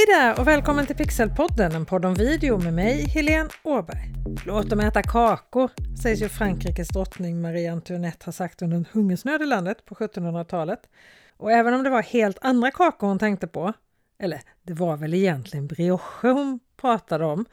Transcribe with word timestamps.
Hej 0.00 0.16
där 0.16 0.40
och 0.40 0.46
välkommen 0.46 0.86
till 0.86 0.96
Pixelpodden, 0.96 1.72
en 1.72 1.86
podd 1.86 2.04
om 2.04 2.14
video 2.14 2.58
med 2.58 2.74
mig, 2.74 3.04
Helene 3.08 3.48
Åberg. 3.62 4.12
Låt 4.46 4.70
dem 4.70 4.80
äta 4.80 5.02
kakor, 5.02 5.70
sägs 6.02 6.22
ju 6.22 6.28
Frankrikes 6.28 6.88
drottning 6.88 7.40
Marie 7.40 7.72
Antoinette 7.72 8.24
ha 8.24 8.32
sagt 8.32 8.62
under 8.62 8.76
en 8.76 8.86
hungersnöd 8.92 9.42
i 9.42 9.46
landet 9.46 9.84
på 9.84 9.94
1700-talet. 9.94 10.88
Och 11.36 11.52
även 11.52 11.74
om 11.74 11.82
det 11.82 11.90
var 11.90 12.02
helt 12.02 12.38
andra 12.40 12.70
kakor 12.70 13.06
hon 13.06 13.18
tänkte 13.18 13.46
på, 13.46 13.72
eller 14.18 14.40
det 14.62 14.72
var 14.72 14.96
väl 14.96 15.14
egentligen 15.14 15.66
brioche 15.66 16.28
hon 16.28 16.60
pratade 16.76 17.24
om, 17.24 17.46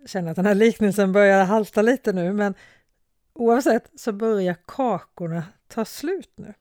jag 0.00 0.10
känner 0.10 0.30
att 0.30 0.36
den 0.36 0.46
här 0.46 0.54
liknelsen 0.54 1.12
börjar 1.12 1.44
halta 1.44 1.82
lite 1.82 2.12
nu, 2.12 2.32
men 2.32 2.54
oavsett 3.32 3.90
så 3.94 4.12
börjar 4.12 4.56
kakorna 4.66 5.44
ta 5.68 5.84
slut 5.84 6.32
nu. 6.36 6.54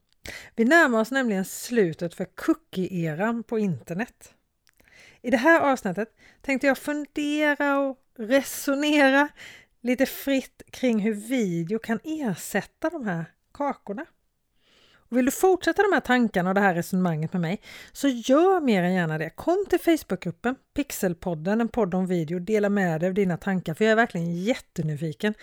Vi 0.56 0.66
närmar 0.66 1.00
oss 1.00 1.12
nämligen 1.12 1.46
slutet 1.46 2.14
för 2.14 2.26
cookie-eran 2.26 3.44
på 3.44 3.60
internet. 3.60 4.34
I 5.22 5.30
det 5.30 5.38
här 5.38 5.62
avsnittet 5.62 6.16
tänkte 6.42 6.68
jag 6.68 6.78
fundera 6.78 7.80
och 7.80 7.98
resonera 8.18 9.30
lite 9.82 10.06
fritt 10.06 10.62
kring 10.72 11.00
hur 11.00 11.14
video 11.14 11.80
kan 11.80 12.00
ersätta 12.04 12.90
de 12.90 13.06
här 13.06 13.26
kakorna. 13.52 14.06
Och 14.94 15.18
vill 15.18 15.26
du 15.26 15.32
fortsätta 15.32 15.84
de 15.84 15.94
här 15.94 16.00
tankarna 16.00 16.50
och 16.50 16.56
det 16.56 16.62
här 16.62 16.76
resonemanget 16.76 17.34
med 17.34 17.42
mig 17.42 17.62
så 17.92 18.08
gör 18.08 18.62
mer 18.62 18.84
än 18.84 18.94
gärna 18.94 19.18
det. 19.18 19.30
Kom 19.30 19.66
till 19.70 19.80
Facebookgruppen 19.80 20.56
Pixelpodden, 20.74 21.62
en 21.62 21.68
podd 21.68 21.94
om 21.94 22.08
video. 22.08 22.40
Dela 22.40 22.70
med 22.70 23.02
dig 23.02 23.08
av 23.08 23.14
dina 23.14 23.38
tankar 23.38 23.74
för 23.74 23.86
jag 23.86 23.92
är 23.92 23.96
verkligen 23.96 24.44
jättenyfiken 24.44 25.34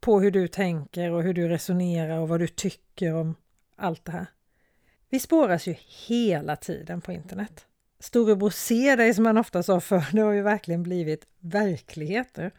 på 0.00 0.20
hur 0.20 0.30
du 0.30 0.48
tänker 0.48 1.10
och 1.10 1.22
hur 1.22 1.34
du 1.34 1.48
resonerar 1.48 2.18
och 2.18 2.28
vad 2.28 2.40
du 2.40 2.48
tycker 2.48 3.14
om 3.14 3.34
allt 3.76 4.04
det 4.04 4.12
här. 4.12 4.26
Vi 5.08 5.20
spåras 5.20 5.66
ju 5.66 5.74
hela 6.06 6.56
tiden 6.56 7.00
på 7.00 7.12
internet. 7.12 7.66
Storebror 8.04 8.50
ser 8.50 8.96
dig 8.96 9.14
som 9.14 9.24
man 9.24 9.38
ofta 9.38 9.62
sa 9.62 9.80
för 9.80 10.04
det 10.12 10.20
har 10.20 10.32
ju 10.32 10.42
verkligen 10.42 10.82
blivit 10.82 11.26
verkligheter. 11.40 12.52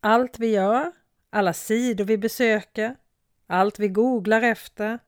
Allt 0.00 0.38
vi 0.38 0.46
gör, 0.46 0.92
alla 1.30 1.52
sidor 1.52 2.04
vi 2.04 2.18
besöker, 2.18 2.96
allt 3.46 3.78
vi 3.78 3.88
googlar 3.88 4.42
efter, 4.42 4.98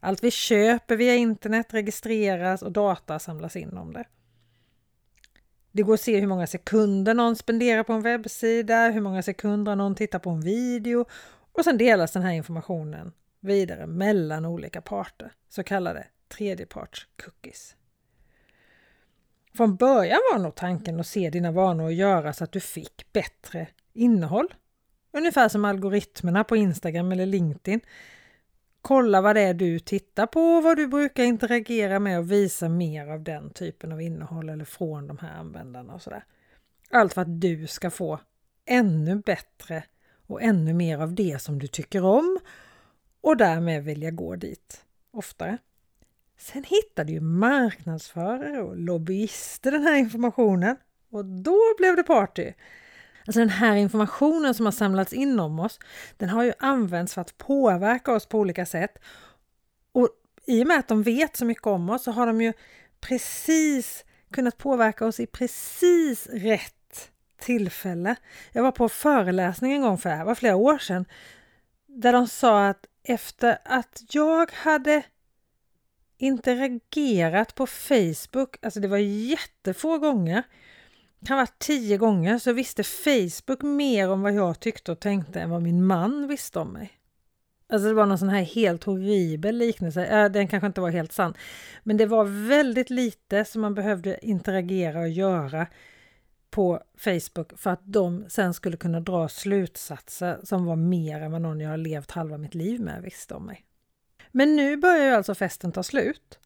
allt 0.00 0.24
vi 0.24 0.30
köper 0.30 0.96
via 0.96 1.14
internet 1.14 1.74
registreras 1.74 2.62
och 2.62 2.72
data 2.72 3.18
samlas 3.18 3.56
in 3.56 3.76
om 3.76 3.92
det. 3.92 4.04
Det 5.72 5.82
går 5.82 5.94
att 5.94 6.00
se 6.00 6.20
hur 6.20 6.26
många 6.26 6.46
sekunder 6.46 7.14
någon 7.14 7.36
spenderar 7.36 7.82
på 7.82 7.92
en 7.92 8.02
webbsida, 8.02 8.90
hur 8.90 9.00
många 9.00 9.22
sekunder 9.22 9.76
någon 9.76 9.94
tittar 9.94 10.18
på 10.18 10.30
en 10.30 10.40
video 10.40 11.04
och 11.52 11.64
sen 11.64 11.78
delas 11.78 12.12
den 12.12 12.22
här 12.22 12.32
informationen 12.32 13.12
vidare 13.40 13.86
mellan 13.86 14.44
olika 14.44 14.80
parter, 14.80 15.32
så 15.48 15.62
kallade 15.62 16.06
tredjeparts 16.28 17.06
cookies. 17.24 17.77
Från 19.54 19.76
början 19.76 20.20
var 20.32 20.38
nog 20.38 20.54
tanken 20.54 21.00
att 21.00 21.06
se 21.06 21.30
dina 21.30 21.52
vanor 21.52 21.84
och 21.84 21.92
göra 21.92 22.32
så 22.32 22.44
att 22.44 22.52
du 22.52 22.60
fick 22.60 23.12
bättre 23.12 23.66
innehåll. 23.92 24.54
Ungefär 25.12 25.48
som 25.48 25.64
algoritmerna 25.64 26.44
på 26.44 26.56
Instagram 26.56 27.12
eller 27.12 27.26
LinkedIn. 27.26 27.80
Kolla 28.82 29.20
vad 29.20 29.36
det 29.36 29.40
är 29.40 29.54
du 29.54 29.78
tittar 29.78 30.26
på, 30.26 30.60
vad 30.60 30.76
du 30.76 30.86
brukar 30.86 31.24
interagera 31.24 31.98
med 31.98 32.18
och 32.18 32.32
visa 32.32 32.68
mer 32.68 33.06
av 33.06 33.22
den 33.22 33.50
typen 33.50 33.92
av 33.92 34.02
innehåll 34.02 34.48
eller 34.48 34.64
från 34.64 35.06
de 35.06 35.18
här 35.18 35.38
användarna 35.38 35.94
och 35.94 36.02
sådär. 36.02 36.24
Allt 36.90 37.14
för 37.14 37.22
att 37.22 37.40
du 37.40 37.66
ska 37.66 37.90
få 37.90 38.20
ännu 38.64 39.16
bättre 39.16 39.84
och 40.26 40.42
ännu 40.42 40.74
mer 40.74 40.98
av 40.98 41.14
det 41.14 41.42
som 41.42 41.58
du 41.58 41.66
tycker 41.66 42.04
om 42.04 42.38
och 43.20 43.36
därmed 43.36 43.84
vilja 43.84 44.10
gå 44.10 44.36
dit 44.36 44.84
oftare. 45.10 45.58
Sen 46.38 46.64
hittade 46.64 47.12
ju 47.12 47.20
marknadsförare 47.20 48.62
och 48.62 48.76
lobbyister 48.76 49.70
den 49.70 49.82
här 49.82 49.96
informationen 49.96 50.76
och 51.10 51.24
då 51.24 51.58
blev 51.78 51.96
det 51.96 52.02
party. 52.02 52.52
Alltså 53.26 53.40
den 53.40 53.48
här 53.48 53.76
informationen 53.76 54.54
som 54.54 54.66
har 54.66 54.72
samlats 54.72 55.12
in 55.12 55.40
om 55.40 55.60
oss, 55.60 55.78
den 56.16 56.28
har 56.28 56.42
ju 56.42 56.52
använts 56.58 57.14
för 57.14 57.20
att 57.20 57.38
påverka 57.38 58.12
oss 58.12 58.26
på 58.26 58.38
olika 58.38 58.66
sätt. 58.66 58.98
Och 59.92 60.08
i 60.46 60.62
och 60.62 60.66
med 60.66 60.78
att 60.78 60.88
de 60.88 61.02
vet 61.02 61.36
så 61.36 61.44
mycket 61.44 61.66
om 61.66 61.90
oss 61.90 62.04
så 62.04 62.10
har 62.10 62.26
de 62.26 62.42
ju 62.42 62.52
precis 63.00 64.04
kunnat 64.32 64.58
påverka 64.58 65.06
oss 65.06 65.20
i 65.20 65.26
precis 65.26 66.26
rätt 66.26 67.10
tillfälle. 67.40 68.16
Jag 68.52 68.62
var 68.62 68.72
på 68.72 68.88
föreläsning 68.88 69.72
en 69.72 69.82
gång 69.82 69.98
för 69.98 70.10
det 70.10 70.24
var 70.24 70.34
flera 70.34 70.56
år 70.56 70.78
sedan, 70.78 71.04
där 71.86 72.12
de 72.12 72.26
sa 72.26 72.66
att 72.66 72.86
efter 73.02 73.58
att 73.64 74.02
jag 74.10 74.52
hade 74.52 75.02
interagerat 76.18 77.54
på 77.54 77.66
Facebook, 77.66 78.56
alltså 78.62 78.80
det 78.80 78.88
var 78.88 78.98
jättefå 78.98 79.98
gånger, 79.98 80.42
kan 81.26 81.36
vara 81.36 81.48
tio 81.58 81.96
gånger, 81.96 82.38
så 82.38 82.52
visste 82.52 82.82
Facebook 82.82 83.62
mer 83.62 84.10
om 84.10 84.22
vad 84.22 84.34
jag 84.34 84.60
tyckte 84.60 84.92
och 84.92 85.00
tänkte 85.00 85.40
än 85.40 85.50
vad 85.50 85.62
min 85.62 85.86
man 85.86 86.28
visste 86.28 86.58
om 86.58 86.72
mig. 86.72 86.92
Alltså 87.72 87.88
det 87.88 87.94
var 87.94 88.06
någon 88.06 88.18
sån 88.18 88.28
här 88.28 88.42
helt 88.42 88.84
horribel 88.84 89.56
liknelse. 89.56 90.06
Äh, 90.06 90.30
den 90.30 90.48
kanske 90.48 90.66
inte 90.66 90.80
var 90.80 90.90
helt 90.90 91.12
sann. 91.12 91.34
Men 91.82 91.96
det 91.96 92.06
var 92.06 92.24
väldigt 92.48 92.90
lite 92.90 93.44
som 93.44 93.62
man 93.62 93.74
behövde 93.74 94.26
interagera 94.26 95.00
och 95.00 95.08
göra 95.08 95.66
på 96.50 96.80
Facebook 96.98 97.58
för 97.58 97.70
att 97.70 97.82
de 97.84 98.24
sen 98.28 98.54
skulle 98.54 98.76
kunna 98.76 99.00
dra 99.00 99.28
slutsatser 99.28 100.40
som 100.42 100.64
var 100.64 100.76
mer 100.76 101.20
än 101.20 101.32
vad 101.32 101.42
någon 101.42 101.60
jag 101.60 101.70
har 101.70 101.76
levt 101.76 102.10
halva 102.10 102.38
mitt 102.38 102.54
liv 102.54 102.80
med 102.80 103.02
visste 103.02 103.34
om 103.34 103.46
mig. 103.46 103.67
Men 104.32 104.56
nu 104.56 104.76
börjar 104.76 105.04
ju 105.04 105.14
alltså 105.14 105.34
festen 105.34 105.72
ta 105.72 105.82
slut. 105.82 106.38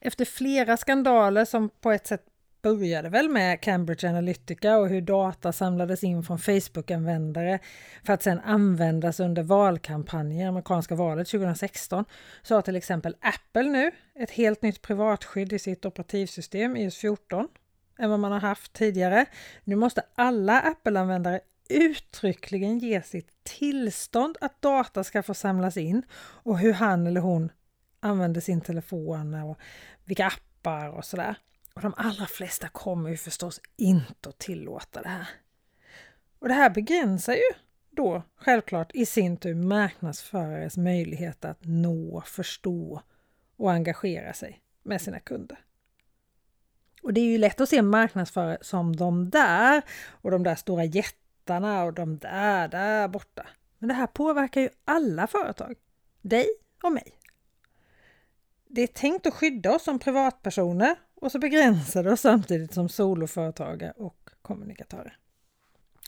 Efter 0.00 0.24
flera 0.24 0.76
skandaler 0.76 1.44
som 1.44 1.68
på 1.68 1.92
ett 1.92 2.06
sätt 2.06 2.24
började 2.62 3.08
väl 3.08 3.28
med 3.28 3.60
Cambridge 3.60 4.08
Analytica 4.08 4.78
och 4.78 4.88
hur 4.88 5.00
data 5.00 5.52
samlades 5.52 6.04
in 6.04 6.22
från 6.22 6.38
Facebook-användare 6.38 7.58
för 8.04 8.12
att 8.12 8.22
sedan 8.22 8.40
användas 8.40 9.20
under 9.20 9.42
valkampanjer 9.42 10.44
i 10.44 10.48
amerikanska 10.48 10.94
valet 10.94 11.28
2016 11.28 12.04
så 12.42 12.54
har 12.54 12.62
till 12.62 12.76
exempel 12.76 13.16
Apple 13.20 13.62
nu 13.62 13.90
ett 14.14 14.30
helt 14.30 14.62
nytt 14.62 14.82
privatskydd 14.82 15.52
i 15.52 15.58
sitt 15.58 15.84
operativsystem 15.84 16.76
iOS 16.76 16.96
14 16.96 17.48
än 17.98 18.10
vad 18.10 18.20
man 18.20 18.32
har 18.32 18.40
haft 18.40 18.72
tidigare. 18.72 19.26
Nu 19.64 19.76
måste 19.76 20.02
alla 20.14 20.60
Apple-användare 20.60 21.40
uttryckligen 21.70 22.78
ger 22.78 23.00
sitt 23.00 23.44
tillstånd 23.44 24.36
att 24.40 24.62
data 24.62 25.04
ska 25.04 25.22
få 25.22 25.34
samlas 25.34 25.76
in 25.76 26.02
och 26.12 26.58
hur 26.58 26.72
han 26.72 27.06
eller 27.06 27.20
hon 27.20 27.52
använder 28.00 28.40
sin 28.40 28.60
telefon 28.60 29.34
och 29.34 29.58
vilka 30.04 30.26
appar 30.26 30.88
och 30.88 31.04
sådär. 31.04 31.34
Och 31.74 31.82
de 31.82 31.94
allra 31.96 32.26
flesta 32.26 32.68
kommer 32.68 33.10
ju 33.10 33.16
förstås 33.16 33.60
inte 33.76 34.28
att 34.28 34.38
tillåta 34.38 35.02
det 35.02 35.08
här. 35.08 35.28
Och 36.38 36.48
det 36.48 36.54
här 36.54 36.70
begränsar 36.70 37.32
ju 37.32 37.56
då 37.90 38.22
självklart 38.36 38.90
i 38.94 39.06
sin 39.06 39.36
tur 39.36 39.54
marknadsförares 39.54 40.76
möjlighet 40.76 41.44
att 41.44 41.58
nå, 41.60 42.22
förstå 42.26 43.02
och 43.56 43.72
engagera 43.72 44.32
sig 44.32 44.60
med 44.82 45.00
sina 45.00 45.20
kunder. 45.20 45.58
Och 47.02 47.12
det 47.12 47.20
är 47.20 47.24
ju 47.24 47.38
lätt 47.38 47.60
att 47.60 47.68
se 47.68 47.82
marknadsförare 47.82 48.58
som 48.60 48.96
de 48.96 49.30
där 49.30 49.82
och 50.08 50.30
de 50.30 50.42
där 50.42 50.54
stora 50.54 50.84
jättarna 50.84 51.19
och 51.56 51.94
de 51.94 52.18
där, 52.18 52.68
där 52.68 53.08
borta. 53.08 53.46
Men 53.78 53.88
det 53.88 53.94
här 53.94 54.06
påverkar 54.06 54.60
ju 54.60 54.68
alla 54.84 55.26
företag. 55.26 55.74
Dig 56.22 56.46
och 56.82 56.92
mig. 56.92 57.12
Det 58.68 58.82
är 58.82 58.86
tänkt 58.86 59.26
att 59.26 59.34
skydda 59.34 59.74
oss 59.74 59.84
som 59.84 59.98
privatpersoner 59.98 60.96
och 61.14 61.32
så 61.32 61.38
begränsar 61.38 62.04
det 62.04 62.12
oss 62.12 62.20
samtidigt 62.20 62.74
som 62.74 62.88
soloföretagare 62.88 63.92
och 63.96 64.30
kommunikatörer. 64.42 65.16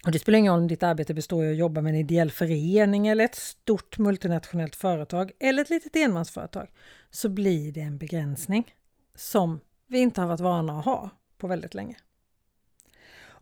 Och 0.05 0.13
det 0.13 0.19
spelar 0.19 0.39
ingen 0.39 0.53
roll 0.53 0.63
om 0.63 0.69
ditt 0.69 0.83
arbete 0.83 1.15
består 1.15 1.45
i 1.45 1.51
att 1.51 1.57
jobba 1.57 1.81
med 1.81 1.91
en 1.91 2.01
ideell 2.01 2.31
förening 2.31 3.07
eller 3.07 3.25
ett 3.25 3.35
stort 3.35 3.99
multinationellt 3.99 4.77
företag 4.77 5.33
eller 5.39 5.63
ett 5.63 5.71
litet 5.71 5.97
enmansföretag 5.97 6.71
så 7.11 7.29
blir 7.29 7.73
det 7.73 7.81
en 7.81 7.99
begränsning 7.99 8.75
som 9.15 9.61
vi 9.87 9.99
inte 9.99 10.21
har 10.21 10.29
varit 10.29 10.41
vana 10.41 10.79
att 10.79 10.85
ha 10.85 11.11
på 11.39 11.47
väldigt 11.47 11.75
länge. 11.75 11.97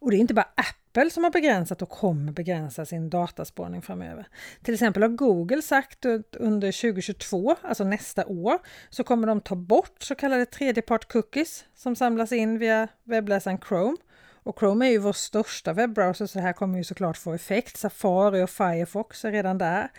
Och 0.00 0.10
det 0.10 0.16
är 0.16 0.18
inte 0.18 0.34
bara 0.34 0.48
Apple 0.54 1.10
som 1.10 1.24
har 1.24 1.30
begränsat 1.30 1.82
och 1.82 1.88
kommer 1.88 2.32
begränsa 2.32 2.84
sin 2.84 3.10
dataspårning 3.10 3.82
framöver. 3.82 4.28
Till 4.62 4.74
exempel 4.74 5.02
har 5.02 5.08
Google 5.08 5.62
sagt 5.62 6.06
att 6.06 6.36
under 6.36 6.72
2022, 6.72 7.56
alltså 7.62 7.84
nästa 7.84 8.26
år, 8.26 8.58
så 8.90 9.04
kommer 9.04 9.26
de 9.26 9.40
ta 9.40 9.54
bort 9.54 10.02
så 10.02 10.14
kallade 10.14 10.46
tredjepart 10.46 11.12
cookies 11.12 11.64
som 11.74 11.96
samlas 11.96 12.32
in 12.32 12.58
via 12.58 12.88
webbläsaren 13.04 13.58
Chrome. 13.68 13.96
Och 14.42 14.58
Chrome 14.58 14.86
är 14.86 14.90
ju 14.90 14.98
vår 14.98 15.12
största 15.12 15.72
webbrowser 15.72 16.26
så 16.26 16.38
det 16.38 16.42
här 16.42 16.52
kommer 16.52 16.78
ju 16.78 16.84
såklart 16.84 17.16
få 17.16 17.32
effekt. 17.32 17.76
Safari 17.76 18.42
och 18.42 18.50
Firefox 18.50 19.24
är 19.24 19.32
redan 19.32 19.58
där. 19.58 19.90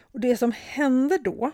Och 0.00 0.20
det 0.20 0.36
som 0.36 0.52
händer 0.56 1.18
då 1.18 1.50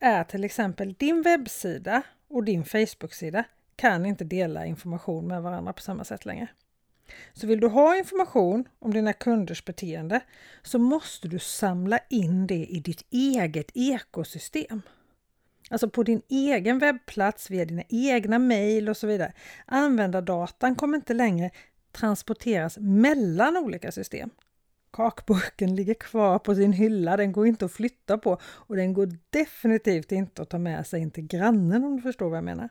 är 0.00 0.24
till 0.24 0.44
exempel 0.44 0.94
din 0.94 1.22
webbsida 1.22 2.02
och 2.28 2.44
din 2.44 2.64
Facebook-sida 2.64 3.44
kan 3.76 4.06
inte 4.06 4.24
dela 4.24 4.66
information 4.66 5.26
med 5.26 5.42
varandra 5.42 5.72
på 5.72 5.82
samma 5.82 6.04
sätt 6.04 6.24
längre. 6.24 6.48
Så 7.32 7.46
vill 7.46 7.60
du 7.60 7.68
ha 7.68 7.96
information 7.96 8.68
om 8.78 8.92
dina 8.92 9.12
kunders 9.12 9.64
beteende 9.64 10.20
så 10.62 10.78
måste 10.78 11.28
du 11.28 11.38
samla 11.38 11.98
in 12.10 12.46
det 12.46 12.66
i 12.66 12.80
ditt 12.80 13.06
eget 13.10 13.70
ekosystem. 13.74 14.82
Alltså 15.70 15.88
på 15.88 16.02
din 16.02 16.22
egen 16.28 16.78
webbplats, 16.78 17.50
via 17.50 17.64
dina 17.64 17.82
egna 17.88 18.38
mejl 18.38 18.88
och 18.88 18.96
så 18.96 19.06
vidare. 19.06 19.32
Användardatan 19.66 20.74
kommer 20.74 20.96
inte 20.96 21.14
längre 21.14 21.50
transporteras 21.92 22.78
mellan 22.78 23.56
olika 23.56 23.92
system. 23.92 24.30
Kakburken 24.92 25.76
ligger 25.76 25.94
kvar 25.94 26.38
på 26.38 26.54
sin 26.54 26.72
hylla, 26.72 27.16
den 27.16 27.32
går 27.32 27.46
inte 27.46 27.64
att 27.64 27.72
flytta 27.72 28.18
på 28.18 28.38
och 28.44 28.76
den 28.76 28.94
går 28.94 29.08
definitivt 29.30 30.12
inte 30.12 30.42
att 30.42 30.50
ta 30.50 30.58
med 30.58 30.86
sig 30.86 31.00
in 31.00 31.10
till 31.10 31.26
grannen 31.26 31.84
om 31.84 31.96
du 31.96 32.02
förstår 32.02 32.28
vad 32.28 32.36
jag 32.36 32.44
menar. 32.44 32.68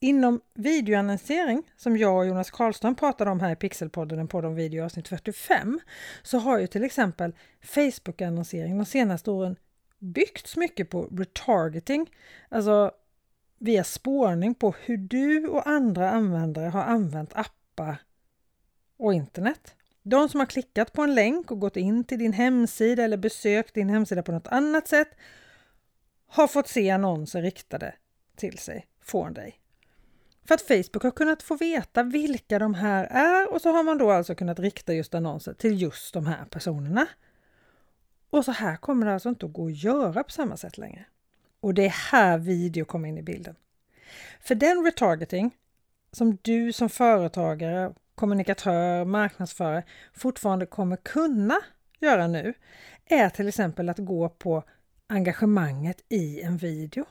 Inom 0.00 0.40
videoannonsering, 0.54 1.62
som 1.76 1.96
jag 1.96 2.16
och 2.16 2.26
Jonas 2.26 2.50
Karlström 2.50 2.94
pratade 2.94 3.30
om 3.30 3.40
här 3.40 3.52
i 3.52 3.56
Pixelpodden, 3.56 4.18
en 4.18 4.28
podd 4.28 4.44
om 4.44 4.54
video 4.54 4.84
avsnitt 4.84 5.08
45, 5.08 5.80
så 6.22 6.38
har 6.38 6.58
ju 6.58 6.66
till 6.66 6.84
exempel 6.84 7.32
Facebook-annonsering 7.62 8.78
de 8.78 8.84
senaste 8.84 9.30
åren 9.30 9.56
byggts 9.98 10.56
mycket 10.56 10.90
på 10.90 11.02
retargeting, 11.02 12.10
alltså 12.48 12.92
via 13.58 13.84
spårning 13.84 14.54
på 14.54 14.74
hur 14.84 14.96
du 14.96 15.48
och 15.48 15.68
andra 15.68 16.10
användare 16.10 16.68
har 16.68 16.82
använt 16.82 17.30
appar 17.34 18.02
och 18.96 19.14
internet. 19.14 19.74
De 20.02 20.28
som 20.28 20.40
har 20.40 20.46
klickat 20.46 20.92
på 20.92 21.02
en 21.02 21.14
länk 21.14 21.50
och 21.50 21.60
gått 21.60 21.76
in 21.76 22.04
till 22.04 22.18
din 22.18 22.32
hemsida 22.32 23.02
eller 23.04 23.16
besökt 23.16 23.74
din 23.74 23.88
hemsida 23.88 24.22
på 24.22 24.32
något 24.32 24.48
annat 24.48 24.88
sätt 24.88 25.08
har 26.26 26.46
fått 26.46 26.68
se 26.68 26.90
annonser 26.90 27.42
riktade 27.42 27.94
till 28.36 28.58
sig 28.58 28.86
från 29.02 29.32
dig. 29.32 29.60
För 30.48 30.54
att 30.54 30.62
Facebook 30.62 31.02
har 31.02 31.10
kunnat 31.10 31.42
få 31.42 31.56
veta 31.56 32.02
vilka 32.02 32.58
de 32.58 32.74
här 32.74 33.04
är 33.04 33.52
och 33.52 33.60
så 33.60 33.72
har 33.72 33.82
man 33.82 33.98
då 33.98 34.10
alltså 34.10 34.34
kunnat 34.34 34.58
rikta 34.58 34.94
just 34.94 35.14
annonser 35.14 35.52
till 35.52 35.82
just 35.82 36.14
de 36.14 36.26
här 36.26 36.44
personerna. 36.44 37.06
Och 38.30 38.44
så 38.44 38.52
här 38.52 38.76
kommer 38.76 39.06
det 39.06 39.14
alltså 39.14 39.28
inte 39.28 39.46
att 39.46 39.52
gå 39.52 39.66
att 39.66 39.84
göra 39.84 40.24
på 40.24 40.30
samma 40.30 40.56
sätt 40.56 40.78
längre. 40.78 41.04
Och 41.60 41.74
det 41.74 41.84
är 41.84 42.12
här 42.12 42.38
video 42.38 42.84
kommer 42.84 43.08
in 43.08 43.18
i 43.18 43.22
bilden. 43.22 43.54
För 44.40 44.54
den 44.54 44.84
retargeting 44.84 45.50
som 46.12 46.38
du 46.42 46.72
som 46.72 46.88
företagare, 46.88 47.94
kommunikatör, 48.14 49.04
marknadsförare 49.04 49.84
fortfarande 50.14 50.66
kommer 50.66 50.96
kunna 50.96 51.60
göra 52.00 52.26
nu 52.26 52.54
är 53.06 53.30
till 53.30 53.48
exempel 53.48 53.88
att 53.88 53.98
gå 53.98 54.28
på 54.28 54.62
engagemanget 55.06 56.04
i 56.08 56.40
en 56.40 56.56
video. 56.56 57.04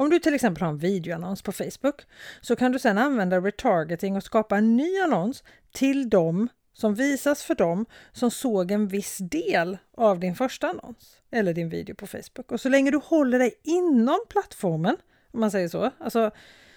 Om 0.00 0.10
du 0.10 0.18
till 0.18 0.34
exempel 0.34 0.62
har 0.62 0.70
en 0.70 0.78
videoannons 0.78 1.42
på 1.42 1.52
Facebook 1.52 2.06
så 2.40 2.56
kan 2.56 2.72
du 2.72 2.78
sedan 2.78 2.98
använda 2.98 3.40
retargeting 3.40 4.16
och 4.16 4.22
skapa 4.22 4.56
en 4.56 4.76
ny 4.76 5.00
annons 5.00 5.44
till 5.72 6.10
dem 6.10 6.48
som 6.72 6.94
visas 6.94 7.42
för 7.42 7.54
dem 7.54 7.86
som 8.12 8.30
såg 8.30 8.70
en 8.70 8.88
viss 8.88 9.18
del 9.18 9.78
av 9.96 10.20
din 10.20 10.34
första 10.34 10.68
annons 10.68 11.20
eller 11.30 11.54
din 11.54 11.68
video 11.68 11.94
på 11.94 12.06
Facebook. 12.06 12.52
Och 12.52 12.60
så 12.60 12.68
länge 12.68 12.90
du 12.90 13.00
håller 13.04 13.38
dig 13.38 13.54
inom 13.62 14.18
plattformen, 14.28 14.96
om 15.30 15.40
man 15.40 15.50
säger 15.50 15.68
så, 15.68 15.90
alltså 15.98 16.30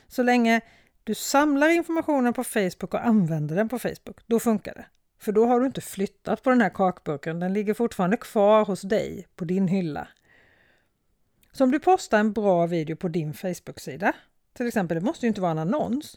så 0.07 0.23
länge 0.23 0.61
du 1.03 1.15
samlar 1.15 1.69
informationen 1.69 2.33
på 2.33 2.43
Facebook 2.43 2.93
och 2.93 3.05
använder 3.05 3.55
den 3.55 3.69
på 3.69 3.79
Facebook, 3.79 4.17
då 4.27 4.39
funkar 4.39 4.73
det. 4.73 4.85
För 5.19 5.31
då 5.31 5.45
har 5.45 5.59
du 5.59 5.65
inte 5.65 5.81
flyttat 5.81 6.43
på 6.43 6.49
den 6.49 6.61
här 6.61 6.69
kakburken, 6.69 7.39
den 7.39 7.53
ligger 7.53 7.73
fortfarande 7.73 8.17
kvar 8.17 8.65
hos 8.65 8.81
dig 8.81 9.27
på 9.35 9.45
din 9.45 9.67
hylla 9.67 10.07
så 11.53 11.63
om 11.63 11.71
du 11.71 11.79
postar 11.79 12.19
en 12.19 12.33
bra 12.33 12.65
video 12.65 12.95
på 12.95 13.07
din 13.07 13.33
Facebook-sida, 13.33 14.13
till 14.53 14.67
exempel, 14.67 14.95
det 14.95 15.05
måste 15.05 15.25
ju 15.25 15.27
inte 15.27 15.41
vara 15.41 15.51
en 15.51 15.59
annons, 15.59 16.15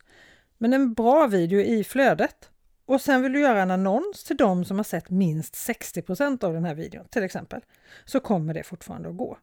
men 0.59 0.73
en 0.73 0.95
bra 0.95 1.27
video 1.27 1.61
i 1.61 1.85
flödet 1.85 2.51
och 2.87 3.01
sen 3.01 3.23
vill 3.23 3.33
du 3.33 3.41
göra 3.41 3.63
en 3.63 3.71
annons 3.71 4.25
till 4.25 4.37
dem 4.37 4.65
som 4.65 4.77
har 4.77 4.85
sett 4.85 5.11
minst 5.11 5.55
60% 5.55 6.45
av 6.45 6.53
den 6.53 6.65
här 6.65 6.75
videon 6.75 7.09
till 7.09 7.23
exempel, 7.23 7.61
så 8.05 8.21
kommer 8.21 8.55
det 8.55 8.63
fortfarande 8.63 9.09
att 9.09 9.17
gå. 9.17 9.39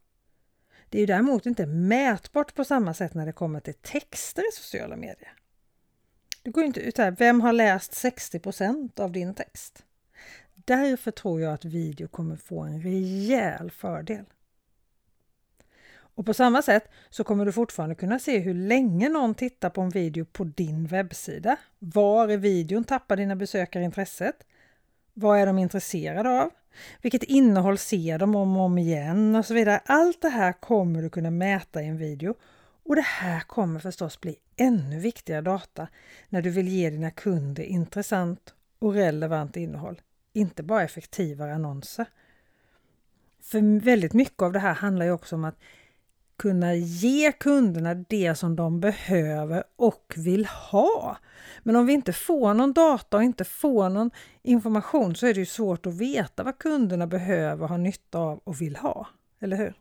Det 0.90 0.98
är 0.98 1.00
ju 1.00 1.06
däremot 1.06 1.46
inte 1.46 1.66
mätbart 1.66 2.56
på 2.56 2.64
samma 2.64 2.94
sätt 2.94 3.14
när 3.14 3.26
det 3.26 3.34
kommer 3.34 3.60
till 3.60 3.74
texter 3.74 4.42
i 4.42 4.52
sociala 4.52 4.96
medier. 4.96 5.34
Det 6.44 6.50
går 6.50 6.64
inte 6.64 6.80
ut 6.80 6.98
här, 6.98 7.12
vem 7.12 7.42
har 7.42 7.54
läst 7.54 7.92
60% 7.94 9.00
av 9.00 9.12
din 9.12 9.34
text? 9.34 9.86
Därför 10.56 11.12
tror 11.12 11.42
jag 11.42 11.54
att 11.54 11.66
video 11.66 12.08
kommer 12.08 12.36
få 12.36 12.62
en 12.62 12.82
rejäl 12.82 13.72
fördel. 13.72 14.26
Och 16.16 16.26
på 16.26 16.34
samma 16.34 16.62
sätt 16.62 16.90
så 17.10 17.24
kommer 17.24 17.46
du 17.46 17.52
fortfarande 17.52 17.96
kunna 17.96 18.20
se 18.20 18.40
hur 18.40 18.54
länge 18.54 19.10
någon 19.10 19.36
tittar 19.36 19.70
på 19.70 19.82
en 19.82 19.90
video 19.90 20.26
på 20.26 20.44
din 20.44 20.88
webbsida. 20.88 21.58
Var 21.80 22.32
i 22.32 22.38
videon 22.38 22.84
tappar 22.84 23.18
dina 23.18 23.36
besökare 23.36 23.84
intresset? 23.84 24.36
Vad 25.14 25.40
är 25.40 25.46
de 25.46 25.60
intresserade 25.60 26.30
av? 26.30 26.50
Vilket 27.02 27.24
innehåll 27.24 27.78
ser 27.78 28.20
de 28.20 28.36
om 28.36 28.58
och 28.58 28.64
om 28.64 28.78
igen 28.78 29.36
och 29.36 29.46
så 29.46 29.54
vidare. 29.54 29.82
Allt 29.86 30.22
det 30.22 30.30
här 30.30 30.54
kommer 30.54 31.02
du 31.02 31.10
kunna 31.10 31.32
mäta 31.32 31.82
i 31.82 31.88
en 31.88 31.98
video 31.98 32.36
och 32.86 32.96
det 32.96 33.06
här 33.06 33.40
kommer 33.40 33.80
förstås 33.80 34.22
bli 34.22 34.36
ännu 34.58 35.00
viktigare 35.00 35.42
data 35.42 35.88
när 36.30 36.42
du 36.42 36.50
vill 36.50 36.68
ge 36.68 36.90
dina 36.90 37.12
kunder 37.12 37.64
intressant 37.64 38.54
och 38.80 38.94
relevant 38.94 39.58
innehåll, 39.58 40.02
inte 40.34 40.64
bara 40.64 40.84
effektivare 40.84 41.56
annonser. 41.56 42.06
För 43.42 43.80
väldigt 43.80 44.14
mycket 44.14 44.42
av 44.42 44.54
det 44.54 44.60
här 44.60 44.74
handlar 44.74 45.06
ju 45.06 45.12
också 45.12 45.36
om 45.36 45.46
att 45.46 45.58
kunna 46.44 46.76
ge 46.76 47.32
kunderna 47.32 47.94
det 47.94 48.36
som 48.36 48.56
de 48.56 48.80
behöver 48.80 49.64
och 49.76 50.14
vill 50.18 50.46
ha. 50.46 51.18
Men 51.64 51.76
om 51.76 51.86
vi 51.86 51.94
inte 51.94 52.14
får 52.14 52.54
någon 52.54 52.74
data 52.74 53.18
och 53.18 53.24
inte 53.24 53.44
får 53.44 53.90
någon 53.90 54.12
information 54.42 55.16
så 55.16 55.28
är 55.28 55.34
det 55.34 55.40
ju 55.40 55.46
svårt 55.46 55.86
att 55.86 55.94
veta 55.94 56.44
vad 56.44 56.58
kunderna 56.58 57.08
behöver, 57.08 57.68
har 57.68 57.78
nytta 57.78 58.20
av 58.20 58.40
och 58.44 58.62
vill 58.62 58.76
ha. 58.76 59.08
Eller 59.40 59.58
hur? 59.58 59.74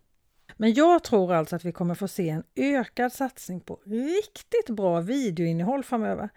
Men 0.57 0.75
jag 0.75 1.05
tror 1.05 1.33
alltså 1.33 1.57
att 1.57 1.65
vi 1.65 1.73
kommer 1.73 1.95
få 1.95 2.09
se 2.09 2.29
en 2.29 2.43
ökad 2.57 3.13
satsning 3.13 3.61
på 3.61 3.81
riktigt 3.85 4.77
bra 4.77 5.01
videoinnehåll 5.01 5.85
framöver. 5.85 6.29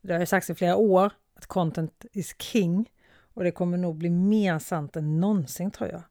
Det 0.00 0.12
har 0.12 0.20
ju 0.20 0.26
sagts 0.26 0.50
i 0.50 0.54
flera 0.54 0.76
år 0.76 1.12
att 1.36 1.46
content 1.46 2.04
is 2.12 2.34
king 2.38 2.90
och 3.34 3.44
det 3.44 3.50
kommer 3.50 3.78
nog 3.78 3.96
bli 3.96 4.10
mer 4.10 4.58
sant 4.58 4.96
än 4.96 5.20
någonsin 5.20 5.70
tror 5.70 5.90
jag. 5.90 6.02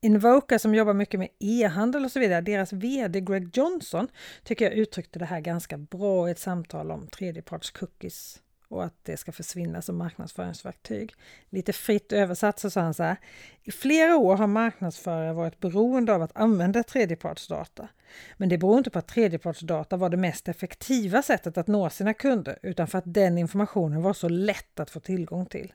Invoca 0.00 0.58
som 0.58 0.74
jobbar 0.74 0.94
mycket 0.94 1.20
med 1.20 1.28
e-handel 1.38 2.04
och 2.04 2.12
så 2.12 2.20
vidare, 2.20 2.40
deras 2.40 2.72
VD 2.72 3.20
Greg 3.20 3.56
Johnson 3.56 4.08
tycker 4.44 4.64
jag 4.64 4.74
uttryckte 4.74 5.18
det 5.18 5.24
här 5.24 5.40
ganska 5.40 5.78
bra 5.78 6.28
i 6.28 6.30
ett 6.30 6.38
samtal 6.38 6.90
om 6.90 7.06
tredjeparts 7.06 7.70
cookies 7.70 8.42
och 8.68 8.84
att 8.84 8.94
det 9.02 9.16
ska 9.16 9.32
försvinna 9.32 9.82
som 9.82 9.96
marknadsföringsverktyg. 9.96 11.14
Lite 11.50 11.72
fritt 11.72 12.12
översatt 12.12 12.58
så 12.58 12.70
sa 12.70 12.80
han 12.80 12.94
så 12.94 13.02
här. 13.02 13.16
I 13.62 13.70
flera 13.70 14.16
år 14.16 14.36
har 14.36 14.46
marknadsförare 14.46 15.32
varit 15.32 15.60
beroende 15.60 16.14
av 16.14 16.22
att 16.22 16.36
använda 16.36 16.82
tredjepartsdata. 16.82 17.88
Men 18.36 18.48
det 18.48 18.58
beror 18.58 18.78
inte 18.78 18.90
på 18.90 18.98
att 18.98 19.08
tredjepartsdata 19.08 19.96
var 19.96 20.10
det 20.10 20.16
mest 20.16 20.48
effektiva 20.48 21.22
sättet 21.22 21.58
att 21.58 21.66
nå 21.66 21.90
sina 21.90 22.14
kunder 22.14 22.58
utan 22.62 22.86
för 22.86 22.98
att 22.98 23.14
den 23.14 23.38
informationen 23.38 24.02
var 24.02 24.12
så 24.12 24.28
lätt 24.28 24.80
att 24.80 24.90
få 24.90 25.00
tillgång 25.00 25.46
till. 25.46 25.72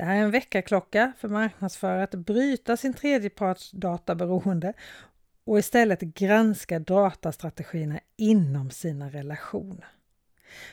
Det 0.00 0.06
här 0.06 0.16
är 0.16 0.22
en 0.22 0.30
väckarklocka 0.30 1.12
för 1.18 1.28
marknadsförare 1.28 2.02
att 2.02 2.14
bryta 2.14 2.76
sin 2.76 2.94
tredjepartsdataberoende 2.94 4.72
och 5.44 5.58
istället 5.58 6.00
granska 6.00 6.78
datastrategierna 6.78 8.00
inom 8.16 8.70
sina 8.70 9.10
relationer. 9.10 9.86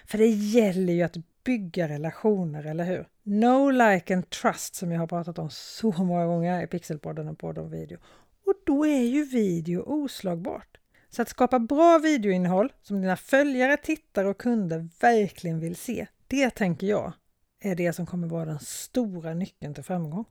För 0.06 0.18
det 0.18 0.28
gäller 0.28 0.94
ju 0.94 1.04
att 1.04 1.18
bygga 1.44 1.88
relationer, 1.88 2.64
eller 2.64 2.84
hur? 2.84 3.08
No, 3.24 3.70
like 3.70 4.14
and 4.14 4.30
trust 4.30 4.76
som 4.76 4.92
jag 4.92 5.00
har 5.00 5.08
pratat 5.08 5.40
om 5.40 5.50
så 5.50 5.92
många 5.92 6.26
gånger 6.26 6.64
i 6.64 6.68
Pixelpodden 6.68 7.28
och 7.28 7.40
på 7.40 7.52
video. 7.52 7.98
Och 8.46 8.54
då 8.66 8.86
är 8.86 9.04
ju 9.04 9.26
video 9.26 9.82
oslagbart. 9.82 10.78
Så 11.10 11.22
att 11.22 11.30
skapa 11.30 11.60
bra 11.60 12.00
videoinnehåll 12.04 12.74
som 12.82 13.02
dina 13.02 13.18
följare, 13.18 13.78
tittare 13.78 14.28
och 14.28 14.38
kunder 14.38 14.90
verkligen 15.00 15.60
vill 15.60 15.76
se, 15.76 16.08
det 16.28 16.50
tänker 16.50 16.88
jag 16.88 17.14
är 17.60 17.76
det 17.76 17.94
som 17.94 18.06
kommer 18.06 18.28
vara 18.28 18.46
den 18.46 18.60
stora 18.60 19.34
nyckeln 19.34 19.74
till 19.74 19.84
framgång. 19.84 20.26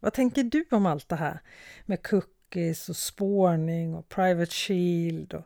Vad 0.00 0.12
tänker 0.12 0.42
du 0.42 0.64
om 0.70 0.86
allt 0.86 1.08
det 1.08 1.16
här 1.16 1.40
med 1.86 2.02
cookies 2.02 2.88
och 2.88 2.96
spårning 2.96 3.94
och 3.94 4.08
private 4.08 4.50
shield 4.50 5.34
och 5.34 5.44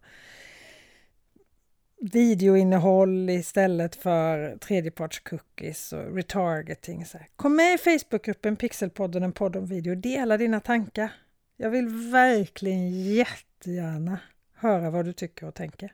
videoinnehåll 2.03 3.31
istället 3.31 3.97
för 3.97 4.57
tredjepartscookies 4.57 5.93
och 5.93 6.15
retargeting. 6.15 7.07
Så 7.07 7.19
här. 7.19 7.29
Kom 7.37 7.57
med 7.57 7.75
i 7.75 7.79
Facebookgruppen 7.79 8.57
Pixelpodden, 8.57 9.23
en 9.23 9.33
podd 9.33 9.57
om 9.57 9.67
video. 9.67 9.95
Dela 9.95 10.37
dina 10.37 10.61
tankar. 10.61 11.13
Jag 11.57 11.71
vill 11.71 11.89
verkligen 11.89 12.91
jättegärna 12.91 14.19
höra 14.55 14.91
vad 14.91 15.05
du 15.05 15.13
tycker 15.13 15.47
och 15.47 15.55
tänker. 15.55 15.93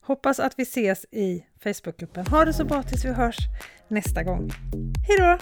Hoppas 0.00 0.40
att 0.40 0.54
vi 0.56 0.62
ses 0.62 1.06
i 1.10 1.44
Facebookgruppen. 1.62 2.26
Ha 2.26 2.44
det 2.44 2.52
så 2.52 2.64
bra 2.64 2.82
tills 2.82 3.04
vi 3.04 3.12
hörs 3.12 3.36
nästa 3.88 4.22
gång. 4.22 4.50
Hej 5.08 5.18
då! 5.18 5.38